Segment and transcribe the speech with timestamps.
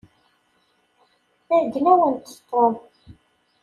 [1.55, 2.73] Iɛeyyen-awent Tom.